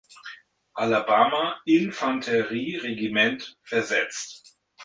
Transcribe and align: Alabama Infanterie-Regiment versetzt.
Alabama 0.73 1.61
Infanterie-Regiment 1.63 3.59
versetzt. 3.63 4.57